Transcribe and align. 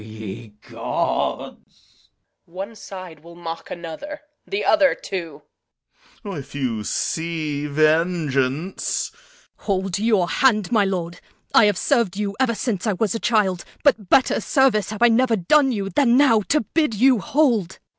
O 0.01 0.03
ye 0.03 0.55
gods! 0.67 2.09
Reg. 2.47 2.55
One 2.55 2.75
side 2.75 3.19
will 3.19 3.35
mock 3.35 3.69
another. 3.69 4.21
Th' 4.49 4.63
other 4.65 4.95
too! 4.95 5.43
Corn. 6.23 6.37
If 6.37 6.55
you 6.55 6.83
see 6.83 7.67
vengeance 7.67 9.11
1. 9.57 9.57
Serv. 9.59 9.65
Hold 9.67 9.99
your 9.99 10.27
hand, 10.27 10.71
my 10.71 10.85
lord! 10.85 11.21
I 11.53 11.65
have 11.65 11.77
serv'd 11.77 12.17
you 12.17 12.35
ever 12.39 12.55
since 12.55 12.87
I 12.87 12.93
was 12.93 13.13
a 13.13 13.19
child; 13.19 13.63
But 13.83 14.09
better 14.09 14.41
service 14.41 14.89
have 14.89 15.03
I 15.03 15.09
never 15.09 15.35
done 15.35 15.71
you 15.71 15.91
Than 15.91 16.17
now 16.17 16.41
to 16.49 16.61
bid 16.61 16.95
you 16.95 17.19
hold. 17.19 17.77